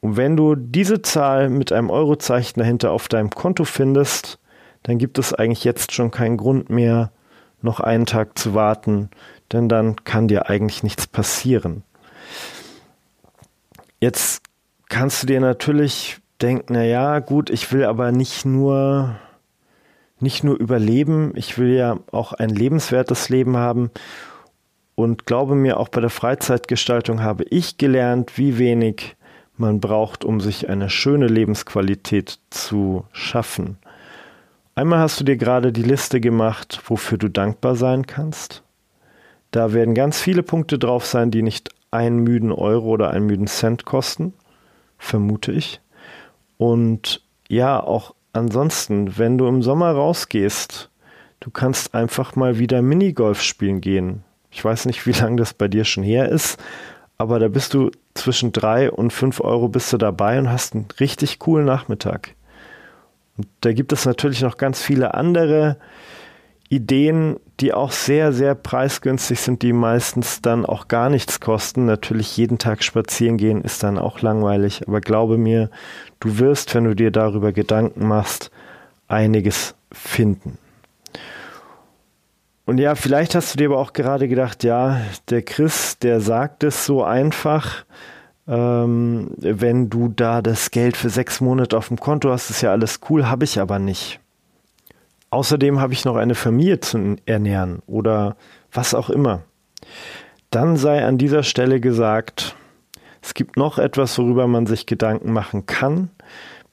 Und 0.00 0.16
wenn 0.16 0.36
du 0.36 0.54
diese 0.54 1.02
Zahl 1.02 1.48
mit 1.48 1.72
einem 1.72 1.90
Eurozeichen 1.90 2.60
dahinter 2.60 2.92
auf 2.92 3.08
deinem 3.08 3.30
Konto 3.30 3.64
findest, 3.64 4.38
dann 4.84 4.98
gibt 4.98 5.18
es 5.18 5.34
eigentlich 5.34 5.64
jetzt 5.64 5.92
schon 5.92 6.10
keinen 6.10 6.36
Grund 6.36 6.70
mehr, 6.70 7.10
noch 7.60 7.80
einen 7.80 8.06
Tag 8.06 8.38
zu 8.38 8.54
warten, 8.54 9.10
denn 9.52 9.68
dann 9.68 9.96
kann 10.04 10.28
dir 10.28 10.48
eigentlich 10.48 10.82
nichts 10.84 11.06
passieren. 11.08 11.82
Jetzt 14.00 14.42
kannst 14.88 15.22
du 15.22 15.26
dir 15.26 15.40
natürlich 15.40 16.20
denken, 16.40 16.74
na 16.74 16.84
ja, 16.84 17.18
gut, 17.18 17.50
ich 17.50 17.72
will 17.72 17.84
aber 17.84 18.12
nicht 18.12 18.44
nur 18.44 19.16
nicht 20.20 20.42
nur 20.42 20.58
überleben, 20.58 21.32
ich 21.36 21.58
will 21.58 21.74
ja 21.74 21.98
auch 22.10 22.32
ein 22.32 22.50
lebenswertes 22.50 23.28
Leben 23.28 23.56
haben 23.56 23.90
und 24.94 25.26
glaube 25.26 25.54
mir, 25.54 25.78
auch 25.78 25.88
bei 25.88 26.00
der 26.00 26.10
Freizeitgestaltung 26.10 27.22
habe 27.22 27.44
ich 27.44 27.78
gelernt, 27.78 28.36
wie 28.36 28.58
wenig 28.58 29.16
man 29.58 29.80
braucht, 29.80 30.24
um 30.24 30.40
sich 30.40 30.68
eine 30.68 30.90
schöne 30.90 31.26
Lebensqualität 31.26 32.38
zu 32.50 33.04
schaffen. 33.12 33.78
Einmal 34.74 35.00
hast 35.00 35.18
du 35.18 35.24
dir 35.24 35.36
gerade 35.36 35.72
die 35.72 35.82
Liste 35.82 36.20
gemacht, 36.20 36.80
wofür 36.86 37.18
du 37.18 37.28
dankbar 37.28 37.74
sein 37.74 38.06
kannst. 38.06 38.62
Da 39.50 39.72
werden 39.72 39.94
ganz 39.94 40.20
viele 40.20 40.42
Punkte 40.42 40.78
drauf 40.78 41.06
sein, 41.06 41.30
die 41.30 41.42
nicht 41.42 41.70
einen 41.90 42.18
müden 42.18 42.52
Euro 42.52 42.90
oder 42.90 43.10
einen 43.10 43.26
müden 43.26 43.46
Cent 43.46 43.84
kosten, 43.84 44.34
vermute 44.98 45.52
ich. 45.52 45.80
Und 46.58 47.22
ja, 47.48 47.82
auch 47.82 48.14
ansonsten, 48.32 49.16
wenn 49.18 49.38
du 49.38 49.46
im 49.48 49.62
Sommer 49.62 49.90
rausgehst, 49.90 50.90
du 51.40 51.50
kannst 51.50 51.94
einfach 51.94 52.36
mal 52.36 52.58
wieder 52.58 52.82
Minigolf 52.82 53.42
spielen 53.42 53.80
gehen. 53.80 54.22
Ich 54.50 54.64
weiß 54.64 54.86
nicht, 54.86 55.06
wie 55.06 55.12
lange 55.12 55.36
das 55.36 55.54
bei 55.54 55.68
dir 55.68 55.84
schon 55.84 56.04
her 56.04 56.28
ist, 56.28 56.58
aber 57.18 57.40
da 57.40 57.48
bist 57.48 57.74
du 57.74 57.90
zwischen 58.14 58.52
drei 58.52 58.90
und 58.90 59.12
fünf 59.12 59.40
Euro 59.40 59.68
bist 59.68 59.92
du 59.92 59.98
dabei 59.98 60.38
und 60.38 60.50
hast 60.50 60.74
einen 60.74 60.86
richtig 61.00 61.40
coolen 61.40 61.66
Nachmittag. 61.66 62.34
Und 63.36 63.48
da 63.60 63.72
gibt 63.72 63.92
es 63.92 64.04
natürlich 64.04 64.40
noch 64.42 64.56
ganz 64.56 64.80
viele 64.80 65.14
andere 65.14 65.76
Ideen, 66.68 67.40
die 67.60 67.72
auch 67.72 67.90
sehr, 67.90 68.32
sehr 68.32 68.54
preisgünstig 68.54 69.40
sind, 69.40 69.62
die 69.62 69.72
meistens 69.72 70.42
dann 70.42 70.64
auch 70.64 70.86
gar 70.86 71.10
nichts 71.10 71.40
kosten. 71.40 71.86
Natürlich 71.86 72.36
jeden 72.36 72.58
Tag 72.58 72.84
spazieren 72.84 73.36
gehen 73.36 73.62
ist 73.62 73.82
dann 73.82 73.98
auch 73.98 74.20
langweilig, 74.20 74.86
aber 74.86 75.00
glaube 75.00 75.38
mir, 75.38 75.70
du 76.20 76.38
wirst, 76.38 76.74
wenn 76.74 76.84
du 76.84 76.94
dir 76.94 77.10
darüber 77.10 77.52
Gedanken 77.52 78.06
machst, 78.06 78.50
einiges 79.08 79.74
finden. 79.90 80.58
Und 82.68 82.76
ja, 82.76 82.96
vielleicht 82.96 83.34
hast 83.34 83.54
du 83.54 83.56
dir 83.56 83.70
aber 83.70 83.78
auch 83.78 83.94
gerade 83.94 84.28
gedacht, 84.28 84.62
ja, 84.62 85.00
der 85.30 85.40
Chris, 85.40 85.98
der 86.00 86.20
sagt 86.20 86.62
es 86.64 86.84
so 86.84 87.02
einfach, 87.02 87.86
ähm, 88.46 89.30
wenn 89.38 89.88
du 89.88 90.08
da 90.08 90.42
das 90.42 90.70
Geld 90.70 90.94
für 90.94 91.08
sechs 91.08 91.40
Monate 91.40 91.78
auf 91.78 91.88
dem 91.88 91.98
Konto 91.98 92.30
hast, 92.30 92.50
ist 92.50 92.60
ja 92.60 92.70
alles 92.70 93.00
cool, 93.08 93.26
habe 93.26 93.44
ich 93.44 93.58
aber 93.58 93.78
nicht. 93.78 94.20
Außerdem 95.30 95.80
habe 95.80 95.94
ich 95.94 96.04
noch 96.04 96.16
eine 96.16 96.34
Familie 96.34 96.78
zu 96.78 97.16
ernähren 97.24 97.80
oder 97.86 98.36
was 98.70 98.92
auch 98.92 99.08
immer. 99.08 99.40
Dann 100.50 100.76
sei 100.76 101.06
an 101.06 101.16
dieser 101.16 101.44
Stelle 101.44 101.80
gesagt, 101.80 102.54
es 103.22 103.32
gibt 103.32 103.56
noch 103.56 103.78
etwas, 103.78 104.18
worüber 104.18 104.46
man 104.46 104.66
sich 104.66 104.84
Gedanken 104.84 105.32
machen 105.32 105.64
kann, 105.64 106.10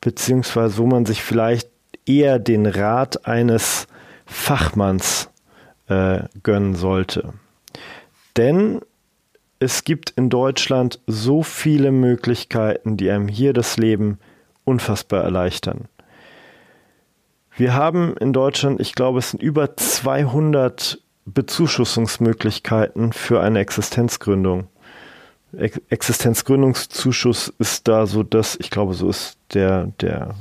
beziehungsweise 0.02 0.78
wo 0.78 0.88
man 0.88 1.06
sich 1.06 1.24
vielleicht 1.24 1.70
eher 2.06 2.38
den 2.38 2.66
Rat 2.66 3.26
eines 3.26 3.88
Fachmanns 4.26 5.30
äh, 5.88 6.24
gönnen 6.44 6.76
sollte. 6.76 7.34
Denn 8.38 8.82
es 9.60 9.84
gibt 9.84 10.12
in 10.12 10.30
Deutschland 10.30 11.00
so 11.08 11.44
viele 11.44 11.92
Möglichkeiten, 11.92 12.98
die 12.98 13.10
einem 13.10 13.28
hier 13.28 13.54
das 13.54 13.78
Leben 13.78 14.20
unfassbar 14.64 15.24
erleichtern. 15.24 15.88
Wir 17.58 17.74
haben 17.74 18.18
in 18.18 18.34
Deutschland, 18.34 18.82
ich 18.82 18.96
glaube, 18.96 19.20
es 19.20 19.32
sind 19.32 19.42
über 19.42 19.78
200 19.78 21.00
Bezuschussungsmöglichkeiten 21.26 23.14
für 23.14 23.42
eine 23.42 23.60
Existenzgründung. 23.60 24.68
Existenzgründungszuschuss 25.54 27.54
ist 27.60 27.88
da 27.88 28.08
so 28.08 28.24
das, 28.24 28.58
ich 28.60 28.70
glaube, 28.70 28.94
so 28.94 29.10
ist 29.10 29.38
der, 29.54 29.86
der, 30.02 30.36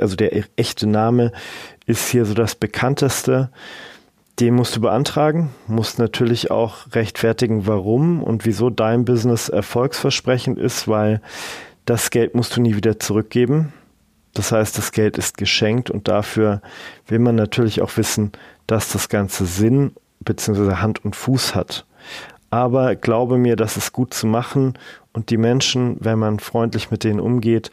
also 0.00 0.16
der 0.16 0.44
echte 0.56 0.86
Name 0.86 1.32
ist 1.84 2.08
hier 2.08 2.24
so 2.24 2.32
das 2.32 2.54
bekannteste. 2.54 3.50
Den 4.40 4.54
musst 4.54 4.76
du 4.76 4.80
beantragen, 4.80 5.50
musst 5.66 5.98
natürlich 5.98 6.50
auch 6.50 6.92
rechtfertigen, 6.92 7.66
warum 7.66 8.22
und 8.22 8.44
wieso 8.44 8.70
dein 8.70 9.04
Business 9.04 9.48
erfolgsversprechend 9.48 10.58
ist, 10.58 10.86
weil 10.86 11.20
das 11.86 12.10
Geld 12.10 12.36
musst 12.36 12.56
du 12.56 12.60
nie 12.60 12.76
wieder 12.76 13.00
zurückgeben. 13.00 13.72
Das 14.34 14.52
heißt, 14.52 14.78
das 14.78 14.92
Geld 14.92 15.18
ist 15.18 15.38
geschenkt 15.38 15.90
und 15.90 16.06
dafür 16.06 16.62
will 17.08 17.18
man 17.18 17.34
natürlich 17.34 17.82
auch 17.82 17.96
wissen, 17.96 18.30
dass 18.68 18.92
das 18.92 19.08
Ganze 19.08 19.44
Sinn 19.46 19.92
bzw. 20.20 20.74
Hand 20.76 21.04
und 21.04 21.16
Fuß 21.16 21.56
hat. 21.56 21.84
Aber 22.50 22.94
glaube 22.94 23.38
mir, 23.38 23.56
das 23.56 23.76
ist 23.76 23.92
gut 23.92 24.14
zu 24.14 24.28
machen 24.28 24.74
und 25.12 25.30
die 25.30 25.36
Menschen, 25.36 25.96
wenn 25.98 26.18
man 26.18 26.38
freundlich 26.38 26.92
mit 26.92 27.02
denen 27.02 27.18
umgeht, 27.18 27.72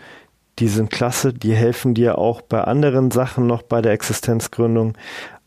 die 0.60 0.67
sind 0.67 0.89
klasse, 0.89 1.34
die 1.34 1.53
helfen 1.53 1.93
dir 1.93 2.17
auch 2.17 2.41
bei 2.41 2.63
anderen 2.63 3.12
Sachen 3.12 3.45
noch 3.45 3.62
bei 3.62 3.81
der 3.81 3.91
Existenzgründung. 3.91 4.93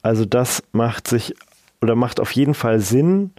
Also 0.03 0.25
das 0.25 0.63
macht 0.73 1.09
sich 1.09 1.35
oder 1.81 1.95
macht 1.95 2.21
auf 2.21 2.33
jeden 2.33 2.55
Fall 2.55 2.81
Sinn, 2.81 3.33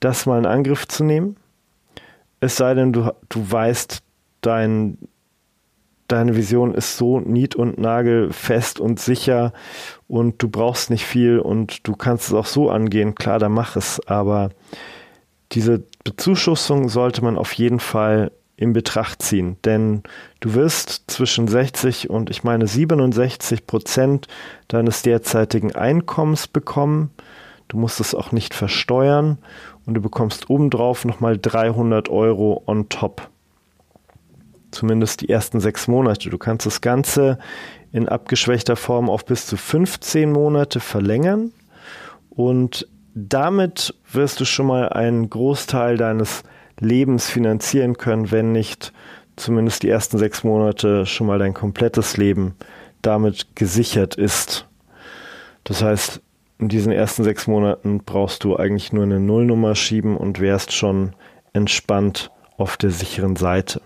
das 0.00 0.26
mal 0.26 0.38
in 0.38 0.46
Angriff 0.46 0.86
zu 0.86 1.04
nehmen. 1.04 1.36
Es 2.40 2.56
sei 2.56 2.74
denn, 2.74 2.92
du, 2.92 3.12
du 3.28 3.50
weißt, 3.50 4.02
dein, 4.40 4.98
deine 6.06 6.36
Vision 6.36 6.74
ist 6.74 6.96
so 6.96 7.20
nied- 7.20 7.56
und 7.56 7.78
nagelfest 7.78 8.80
und 8.80 9.00
sicher 9.00 9.52
und 10.06 10.42
du 10.42 10.48
brauchst 10.48 10.90
nicht 10.90 11.04
viel 11.04 11.38
und 11.38 11.86
du 11.86 11.96
kannst 11.96 12.28
es 12.28 12.34
auch 12.34 12.46
so 12.46 12.70
angehen. 12.70 13.14
Klar, 13.14 13.38
dann 13.38 13.52
mach 13.52 13.76
es. 13.76 14.00
Aber 14.06 14.50
diese 15.52 15.82
Bezuschussung 16.04 16.88
sollte 16.88 17.22
man 17.22 17.36
auf 17.36 17.52
jeden 17.54 17.80
Fall 17.80 18.30
in 18.58 18.72
Betracht 18.72 19.22
ziehen, 19.22 19.56
denn 19.64 20.02
du 20.40 20.54
wirst 20.54 21.04
zwischen 21.06 21.46
60 21.46 22.10
und 22.10 22.28
ich 22.28 22.42
meine 22.42 22.66
67 22.66 23.68
Prozent 23.68 24.26
deines 24.66 25.02
derzeitigen 25.02 25.76
Einkommens 25.76 26.48
bekommen. 26.48 27.10
Du 27.68 27.78
musst 27.78 28.00
es 28.00 28.16
auch 28.16 28.32
nicht 28.32 28.54
versteuern 28.54 29.38
und 29.86 29.94
du 29.94 30.00
bekommst 30.00 30.50
obendrauf 30.50 31.04
nochmal 31.04 31.38
300 31.38 32.08
Euro 32.08 32.64
on 32.66 32.88
top. 32.88 33.30
Zumindest 34.72 35.20
die 35.20 35.28
ersten 35.28 35.60
sechs 35.60 35.86
Monate. 35.86 36.28
Du 36.28 36.36
kannst 36.36 36.66
das 36.66 36.80
Ganze 36.80 37.38
in 37.92 38.08
abgeschwächter 38.08 38.74
Form 38.74 39.08
auf 39.08 39.24
bis 39.24 39.46
zu 39.46 39.56
15 39.56 40.32
Monate 40.32 40.80
verlängern 40.80 41.52
und 42.30 42.88
damit 43.14 43.94
wirst 44.12 44.40
du 44.40 44.44
schon 44.44 44.66
mal 44.66 44.88
einen 44.88 45.30
Großteil 45.30 45.96
deines 45.96 46.42
Lebens 46.80 47.28
finanzieren 47.28 47.96
können, 47.96 48.30
wenn 48.30 48.52
nicht 48.52 48.92
zumindest 49.36 49.82
die 49.82 49.88
ersten 49.88 50.18
sechs 50.18 50.44
Monate 50.44 51.06
schon 51.06 51.26
mal 51.26 51.38
dein 51.38 51.54
komplettes 51.54 52.16
Leben 52.16 52.54
damit 53.02 53.54
gesichert 53.54 54.16
ist. 54.16 54.66
Das 55.64 55.82
heißt, 55.82 56.20
in 56.58 56.68
diesen 56.68 56.92
ersten 56.92 57.22
sechs 57.22 57.46
Monaten 57.46 58.02
brauchst 58.04 58.42
du 58.42 58.56
eigentlich 58.56 58.92
nur 58.92 59.04
eine 59.04 59.20
Nullnummer 59.20 59.74
schieben 59.74 60.16
und 60.16 60.40
wärst 60.40 60.72
schon 60.72 61.14
entspannt 61.52 62.30
auf 62.56 62.76
der 62.76 62.90
sicheren 62.90 63.36
Seite. 63.36 63.80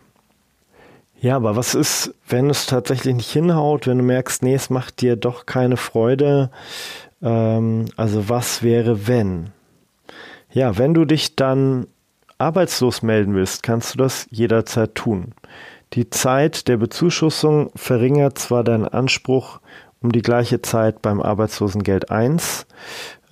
Ja, 1.20 1.37
aber 1.37 1.54
was 1.54 1.75
ist, 1.75 2.14
wenn 2.26 2.50
es 2.50 2.66
tatsächlich 2.66 3.14
nicht 3.14 3.30
hinhaut, 3.30 3.87
wenn 3.87 3.99
du 3.99 4.04
merkst, 4.04 4.42
nee, 4.42 4.54
es 4.54 4.70
macht 4.70 5.02
dir 5.02 5.14
doch 5.16 5.46
keine 5.46 5.76
Freude? 5.76 6.50
Ähm, 7.22 7.87
also 7.96 8.28
was 8.28 8.62
wäre, 8.62 9.06
wenn? 9.06 9.50
Ja, 10.50 10.78
wenn 10.78 10.94
du 10.94 11.04
dich 11.04 11.37
dann 11.37 11.87
arbeitslos 12.42 13.02
melden 13.02 13.34
willst, 13.34 13.62
kannst 13.62 13.94
du 13.94 13.99
das 13.99 14.26
jederzeit 14.30 14.94
tun. 14.94 15.34
Die 15.94 16.11
Zeit 16.11 16.68
der 16.68 16.76
Bezuschussung 16.76 17.70
verringert 17.75 18.38
zwar 18.38 18.64
deinen 18.64 18.88
Anspruch 18.88 19.61
um 20.00 20.12
die 20.12 20.22
gleiche 20.22 20.62
Zeit 20.62 21.02
beim 21.02 21.20
Arbeitslosengeld 21.20 22.11
1. 22.11 22.66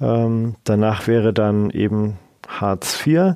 Ähm, 0.01 0.57
danach 0.65 1.07
wäre 1.07 1.33
dann 1.33 1.71
eben 1.71 2.19
Hartz 2.47 3.07
IV 3.07 3.35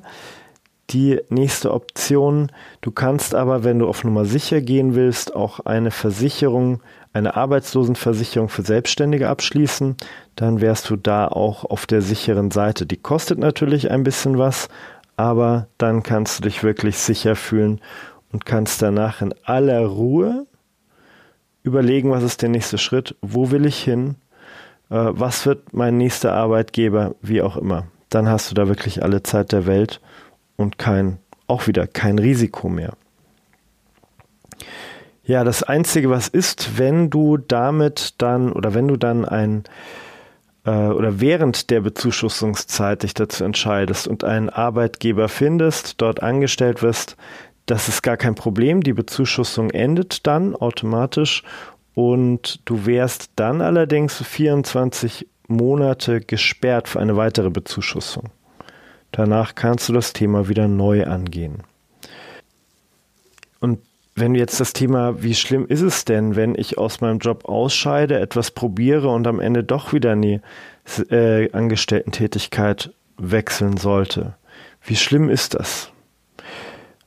die 0.91 1.21
nächste 1.31 1.73
Option. 1.73 2.53
Du 2.81 2.91
kannst 2.91 3.35
aber, 3.35 3.65
wenn 3.65 3.79
du 3.79 3.89
auf 3.89 4.05
Nummer 4.05 4.25
sicher 4.25 4.61
gehen 4.61 4.95
willst, 4.95 5.35
auch 5.35 5.61
eine 5.61 5.91
Versicherung, 5.91 6.83
eine 7.13 7.37
Arbeitslosenversicherung 7.37 8.49
für 8.49 8.63
Selbstständige 8.63 9.29
abschließen. 9.29 9.97
Dann 10.37 10.61
wärst 10.61 10.91
du 10.91 10.97
da 10.97 11.27
auch 11.29 11.65
auf 11.65 11.87
der 11.87 12.03
sicheren 12.03 12.51
Seite. 12.51 12.87
Die 12.87 12.97
kostet 12.99 13.39
natürlich 13.39 13.91
ein 13.91 14.05
bisschen 14.05 14.37
was, 14.37 14.69
aber 15.17 15.69
dann 15.79 16.03
kannst 16.03 16.39
du 16.39 16.43
dich 16.43 16.63
wirklich 16.63 16.99
sicher 16.99 17.37
fühlen 17.37 17.81
und 18.33 18.45
kannst 18.47 18.83
danach 18.83 19.23
in 19.23 19.35
aller 19.45 19.85
Ruhe 19.87 20.47
überlegen, 21.63 22.11
was 22.11 22.23
ist 22.23 22.43
der 22.43 22.49
nächste 22.49 22.79
Schritt, 22.79 23.17
wo 23.23 23.51
will 23.51 23.67
ich 23.67 23.83
hin, 23.83 24.17
äh, 24.91 24.97
was 24.97 25.47
wird 25.47 25.73
mein 25.73 25.97
nächster 25.97 26.33
Arbeitgeber, 26.33 27.15
wie 27.23 27.43
auch 27.43 27.57
immer. 27.57 27.87
Dann 28.11 28.29
hast 28.29 28.51
du 28.51 28.55
da 28.55 28.69
wirklich 28.69 29.03
alle 29.03 29.23
Zeit 29.23 29.53
der 29.53 29.67
Welt 29.67 30.01
und 30.57 30.79
kein, 30.79 31.19
auch 31.47 31.67
wieder 31.67 31.87
kein 31.87 32.19
Risiko 32.19 32.69
mehr. 32.69 32.95
Ja, 35.25 35.43
das 35.43 35.63
Einzige, 35.63 36.11
was 36.11 36.29
ist, 36.29 36.79
wenn 36.79 37.09
du 37.09 37.39
damit 37.39 38.15
dann 38.19 38.53
oder 38.53 38.75
wenn 38.75 38.89
du 38.89 38.99
dann 38.99 39.25
ein 39.25 39.65
äh, 40.65 40.71
oder 40.71 41.21
während 41.21 41.71
der 41.71 41.81
Bezuschussungszeit 41.81 43.03
dich 43.03 43.15
dazu 43.15 43.45
entscheidest 43.45 44.09
und 44.09 44.25
einen 44.25 44.49
Arbeitgeber 44.51 45.29
findest, 45.29 46.01
dort 46.01 46.23
angestellt 46.23 46.83
wirst, 46.83 47.17
das 47.67 47.89
ist 47.89 48.03
gar 48.03 48.17
kein 48.17 48.35
Problem. 48.35 48.83
Die 48.83 48.93
Bezuschussung 48.93 49.71
endet 49.71 50.27
dann 50.27 50.55
automatisch 50.55 51.43
und 51.95 52.61
du 52.65 52.87
wärst 52.87 53.31
dann 53.37 53.61
allerdings 53.61 54.23
24 54.23 55.27
Monate 55.49 56.21
gesperrt 56.21 56.89
für 56.89 57.01
eine 57.01 57.17
weitere 57.17 57.51
Bezuschussung. 57.51 58.31
Danach 59.13 59.55
kannst 59.55 59.89
du 59.89 59.93
das 59.93 60.13
Thema 60.13 60.49
wieder 60.49 60.69
neu 60.69 61.05
angehen. 61.07 61.63
Und 63.61 63.81
wenn 64.15 64.35
jetzt 64.35 64.61
das 64.61 64.73
Thema, 64.73 65.23
wie 65.23 65.35
schlimm 65.35 65.67
ist 65.67 65.81
es 65.81 66.05
denn, 66.05 66.37
wenn 66.37 66.55
ich 66.55 66.79
aus 66.79 67.01
meinem 67.01 67.19
Job 67.19 67.47
ausscheide, 67.47 68.21
etwas 68.21 68.53
probiere 68.53 69.09
und 69.09 69.27
am 69.27 69.41
Ende 69.41 69.65
doch 69.65 69.93
wieder 69.93 70.13
in 70.13 70.23
die 70.23 70.41
äh, 71.11 71.51
Angestellten-Tätigkeit 71.51 72.93
wechseln 73.17 73.77
sollte? 73.77 74.35
Wie 74.83 74.97
schlimm 74.97 75.29
ist 75.29 75.55
das? 75.55 75.91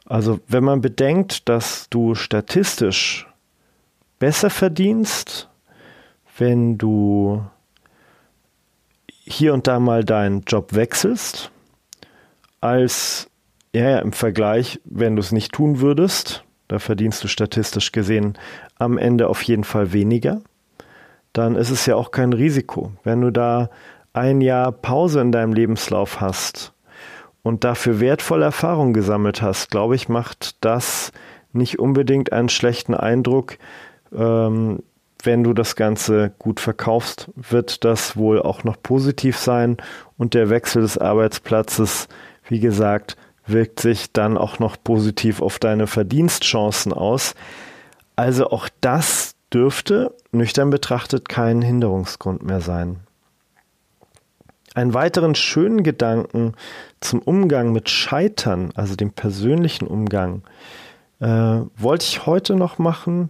Also 0.06 0.40
wenn 0.48 0.64
man 0.64 0.82
bedenkt, 0.82 1.48
dass 1.48 1.90
du 1.90 2.16
statistisch 2.16 3.28
besser 4.20 4.50
verdienst, 4.50 5.50
wenn 6.38 6.78
du 6.78 7.46
hier 9.08 9.54
und 9.54 9.68
da 9.68 9.80
mal 9.80 10.04
deinen 10.04 10.42
Job 10.42 10.74
wechselst, 10.74 11.52
als 12.62 13.30
ja, 13.74 13.90
ja, 13.90 14.00
im 14.00 14.14
Vergleich, 14.14 14.80
wenn 14.86 15.16
du 15.16 15.20
es 15.20 15.32
nicht 15.32 15.52
tun 15.52 15.82
würdest, 15.82 16.44
da 16.68 16.80
verdienst 16.80 17.24
du 17.24 17.28
statistisch 17.28 17.92
gesehen 17.92 18.38
am 18.78 18.98
Ende 18.98 19.28
auf 19.28 19.42
jeden 19.44 19.64
Fall 19.64 19.94
weniger, 19.94 20.42
dann 21.34 21.56
ist 21.56 21.70
es 21.70 21.86
ja 21.86 21.96
auch 21.96 22.12
kein 22.12 22.34
Risiko. 22.34 22.92
Wenn 23.04 23.22
du 23.22 23.32
da 23.32 23.70
ein 24.14 24.42
Jahr 24.42 24.72
Pause 24.72 25.22
in 25.22 25.32
deinem 25.32 25.54
Lebenslauf 25.54 26.20
hast 26.20 26.74
und 27.44 27.64
dafür 27.64 28.00
wertvolle 28.00 28.46
Erfahrungen 28.46 28.94
gesammelt 28.94 29.42
hast, 29.42 29.70
glaube 29.70 29.96
ich, 29.96 30.10
macht 30.10 30.64
das 30.66 31.12
nicht 31.54 31.80
unbedingt 31.80 32.34
einen 32.34 32.50
schlechten 32.50 32.94
Eindruck. 32.94 33.58
Ähm, 34.16 34.84
wenn 35.24 35.44
du 35.44 35.54
das 35.54 35.76
Ganze 35.76 36.32
gut 36.38 36.60
verkaufst, 36.60 37.30
wird 37.36 37.84
das 37.84 38.18
wohl 38.18 38.42
auch 38.42 38.64
noch 38.64 38.82
positiv 38.82 39.38
sein 39.38 39.78
und 40.18 40.34
der 40.34 40.50
Wechsel 40.50 40.82
des 40.82 40.98
Arbeitsplatzes 40.98 42.08
wie 42.50 42.60
gesagt, 42.60 43.18
wirkt 43.48 43.80
sich 43.80 44.12
dann 44.12 44.38
auch 44.38 44.60
noch 44.60 44.78
positiv 44.82 45.42
auf 45.42 45.60
deine 45.60 45.88
Verdienstchancen 45.88 46.94
aus. 46.94 47.34
Also 48.16 48.50
auch 48.50 48.70
das 48.82 49.36
dürfte, 49.54 50.14
nüchtern 50.32 50.70
betrachtet, 50.70 51.30
kein 51.30 51.62
Hinderungsgrund 51.62 52.44
mehr 52.44 52.62
sein. 52.62 52.98
Einen 54.76 54.94
weiteren 54.94 55.34
schönen 55.34 55.82
Gedanken 55.82 56.54
zum 57.00 57.20
Umgang 57.20 57.72
mit 57.72 57.90
Scheitern, 57.90 58.72
also 58.76 58.96
dem 58.96 59.12
persönlichen 59.12 59.88
Umgang, 59.88 60.44
äh, 61.20 61.26
wollte 61.26 62.04
ich 62.04 62.26
heute 62.26 62.56
noch 62.56 62.78
machen. 62.78 63.30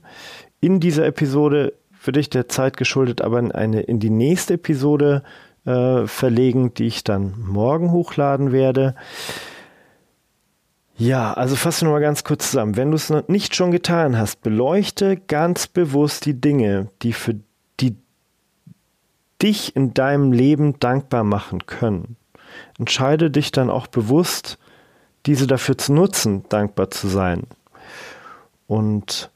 In 0.60 0.80
dieser 0.80 1.06
Episode 1.06 1.73
würde 2.03 2.19
ich 2.19 2.30
der 2.30 2.49
Zeit 2.49 2.75
geschuldet, 2.75 3.21
aber 3.21 3.39
in, 3.39 3.51
eine, 3.51 3.82
in 3.82 3.99
die 3.99 4.10
nächste 4.10 4.56
Episode 4.56 5.23
äh, 5.65 6.06
verlegen, 6.08 6.73
die 6.73 6.88
ich 6.88 7.03
dann 7.03 7.36
morgen 7.45 7.91
hochladen 7.91 8.51
werde. 8.51 8.95
Ja, 10.97 11.33
also 11.33 11.55
fassen 11.55 11.88
wir 11.88 11.91
mal 11.91 12.01
ganz 12.01 12.23
kurz 12.23 12.49
zusammen. 12.49 12.75
Wenn 12.75 12.89
du 12.89 12.95
es 12.95 13.12
noch 13.12 13.27
nicht 13.27 13.55
schon 13.55 13.69
getan 13.69 14.17
hast, 14.17 14.41
beleuchte 14.41 15.15
ganz 15.15 15.67
bewusst 15.67 16.25
die 16.25 16.41
Dinge, 16.41 16.89
die 17.03 17.13
für 17.13 17.36
die 17.79 17.95
dich 19.41 19.75
in 19.75 19.93
deinem 19.93 20.31
Leben 20.31 20.79
dankbar 20.79 21.23
machen 21.23 21.67
können. 21.67 22.15
Entscheide 22.79 23.29
dich 23.29 23.51
dann 23.51 23.69
auch 23.69 23.86
bewusst, 23.86 24.57
diese 25.27 25.45
dafür 25.45 25.77
zu 25.77 25.93
nutzen, 25.93 26.45
dankbar 26.49 26.89
zu 26.89 27.07
sein. 27.07 27.43
Und, 28.65 29.29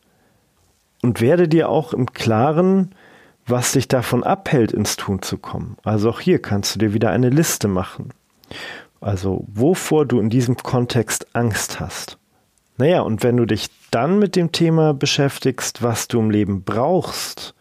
und 1.03 1.21
werde 1.21 1.47
dir 1.47 1.69
auch 1.69 1.93
im 1.93 2.11
Klaren, 2.11 2.95
was 3.45 3.73
dich 3.73 3.87
davon 3.87 4.23
abhält, 4.23 4.71
ins 4.71 4.95
Tun 4.95 5.21
zu 5.21 5.37
kommen. 5.37 5.77
Also 5.83 6.09
auch 6.09 6.19
hier 6.19 6.41
kannst 6.41 6.73
du 6.73 6.79
dir 6.79 6.93
wieder 6.93 7.11
eine 7.11 7.29
Liste 7.29 7.67
machen. 7.67 8.09
Also 9.01 9.45
wovor 9.47 10.05
du 10.05 10.19
in 10.19 10.29
diesem 10.29 10.55
Kontext 10.55 11.35
Angst 11.35 11.79
hast. 11.79 12.17
Naja, 12.77 13.01
und 13.01 13.23
wenn 13.23 13.37
du 13.37 13.45
dich 13.45 13.69
dann 13.89 14.19
mit 14.19 14.35
dem 14.35 14.51
Thema 14.51 14.93
beschäftigst, 14.93 15.83
was 15.83 16.07
du 16.07 16.19
im 16.19 16.29
Leben 16.29 16.63
brauchst 16.63 17.55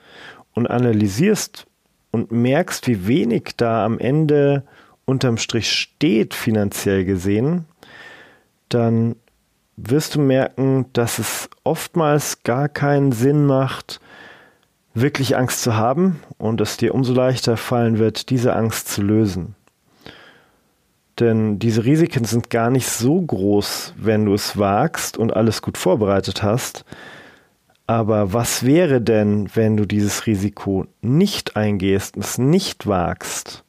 und 0.54 0.68
analysierst 0.68 1.66
und 2.10 2.30
merkst, 2.30 2.86
wie 2.86 3.06
wenig 3.06 3.54
da 3.56 3.84
am 3.84 3.98
Ende 3.98 4.64
unterm 5.06 5.38
Strich 5.38 5.72
steht, 5.72 6.34
finanziell 6.34 7.04
gesehen, 7.04 7.64
dann 8.68 9.16
wirst 9.76 10.14
du 10.14 10.20
merken, 10.20 10.86
dass 10.92 11.18
es 11.18 11.48
oftmals 11.64 12.42
gar 12.42 12.68
keinen 12.68 13.12
Sinn 13.12 13.46
macht, 13.46 14.00
wirklich 14.94 15.36
Angst 15.36 15.62
zu 15.62 15.76
haben 15.76 16.20
und 16.38 16.60
es 16.60 16.76
dir 16.76 16.94
umso 16.94 17.14
leichter 17.14 17.56
fallen 17.56 17.98
wird, 17.98 18.30
diese 18.30 18.54
Angst 18.54 18.88
zu 18.88 19.02
lösen. 19.02 19.54
Denn 21.20 21.58
diese 21.58 21.84
Risiken 21.84 22.24
sind 22.24 22.50
gar 22.50 22.70
nicht 22.70 22.88
so 22.88 23.20
groß, 23.20 23.94
wenn 23.96 24.24
du 24.24 24.34
es 24.34 24.58
wagst 24.58 25.18
und 25.18 25.34
alles 25.36 25.62
gut 25.62 25.76
vorbereitet 25.76 26.42
hast. 26.42 26.84
Aber 27.86 28.32
was 28.32 28.64
wäre 28.64 29.00
denn, 29.00 29.48
wenn 29.54 29.76
du 29.76 29.84
dieses 29.84 30.26
Risiko 30.26 30.86
nicht 31.02 31.56
eingehst 31.56 32.16
und 32.16 32.24
es 32.24 32.38
nicht 32.38 32.86
wagst, 32.86 33.64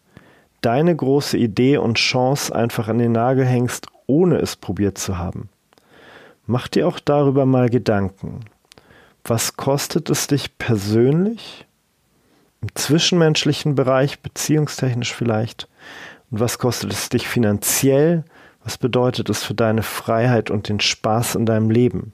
deine 0.61 0.95
große 0.95 1.37
Idee 1.37 1.77
und 1.77 1.97
Chance 1.97 2.55
einfach 2.55 2.87
an 2.87 2.99
den 2.99 3.11
Nagel 3.11 3.45
hängst, 3.45 3.87
ohne 4.07 4.37
es 4.37 4.55
probiert 4.55 4.97
zu 4.97 5.17
haben? 5.17 5.49
Mach 6.45 6.67
dir 6.67 6.87
auch 6.87 6.99
darüber 6.99 7.45
mal 7.45 7.69
Gedanken 7.69 8.41
was 9.23 9.55
kostet 9.55 10.09
es 10.09 10.27
dich 10.27 10.57
persönlich 10.57 11.65
im 12.61 12.69
zwischenmenschlichen 12.75 13.75
Bereich, 13.75 14.19
beziehungstechnisch 14.19 15.13
vielleicht? 15.13 15.67
Und 16.31 16.39
was 16.39 16.57
kostet 16.57 16.91
es 16.93 17.09
dich 17.09 17.27
finanziell? 17.27 18.23
Was 18.63 18.77
bedeutet 18.77 19.29
es 19.29 19.43
für 19.43 19.53
deine 19.53 19.83
Freiheit 19.83 20.49
und 20.49 20.69
den 20.69 20.79
Spaß 20.79 21.35
in 21.35 21.45
deinem 21.45 21.69
Leben? 21.69 22.13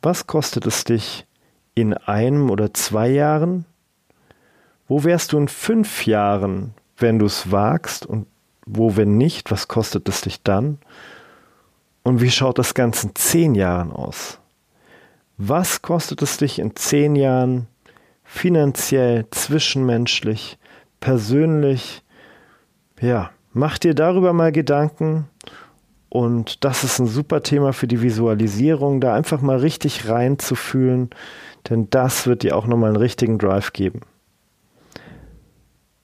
Was 0.00 0.26
kostet 0.26 0.66
es 0.66 0.84
dich 0.84 1.26
in 1.74 1.94
einem 1.94 2.50
oder 2.50 2.72
zwei 2.74 3.08
Jahren? 3.08 3.66
Wo 4.88 5.04
wärst 5.04 5.32
du 5.32 5.38
in 5.38 5.48
fünf 5.48 6.06
Jahren, 6.06 6.74
wenn 6.96 7.18
du 7.18 7.26
es 7.26 7.50
wagst? 7.50 8.06
Und 8.06 8.26
wo, 8.64 8.96
wenn 8.96 9.16
nicht? 9.16 9.50
Was 9.50 9.68
kostet 9.68 10.08
es 10.08 10.22
dich 10.22 10.42
dann? 10.42 10.78
Und 12.02 12.20
wie 12.20 12.30
schaut 12.30 12.58
das 12.58 12.74
Ganze 12.74 13.08
in 13.08 13.14
zehn 13.14 13.54
Jahren 13.54 13.92
aus? 13.92 14.38
Was 15.36 15.82
kostet 15.82 16.22
es 16.22 16.36
dich 16.36 16.58
in 16.58 16.74
zehn 16.76 17.16
Jahren 17.16 17.66
finanziell, 18.24 19.26
zwischenmenschlich, 19.30 20.58
persönlich? 21.00 22.01
Ja, 23.02 23.32
mach 23.52 23.78
dir 23.78 23.94
darüber 23.94 24.32
mal 24.32 24.52
Gedanken. 24.52 25.28
Und 26.08 26.64
das 26.64 26.84
ist 26.84 27.00
ein 27.00 27.08
super 27.08 27.42
Thema 27.42 27.72
für 27.72 27.88
die 27.88 28.00
Visualisierung, 28.00 29.00
da 29.00 29.14
einfach 29.14 29.40
mal 29.40 29.56
richtig 29.56 30.08
reinzufühlen, 30.08 31.10
denn 31.68 31.90
das 31.90 32.26
wird 32.26 32.44
dir 32.44 32.56
auch 32.56 32.66
nochmal 32.66 32.90
einen 32.90 32.98
richtigen 32.98 33.38
Drive 33.38 33.72
geben. 33.72 34.02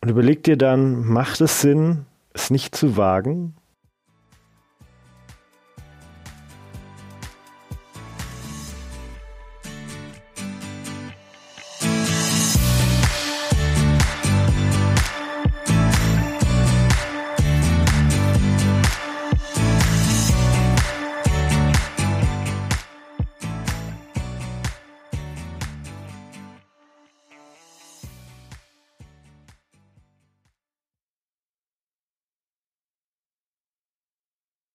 Und 0.00 0.08
überleg 0.08 0.42
dir 0.42 0.56
dann, 0.56 1.04
macht 1.04 1.40
es 1.40 1.60
Sinn, 1.60 2.06
es 2.32 2.50
nicht 2.50 2.74
zu 2.74 2.96
wagen? 2.96 3.54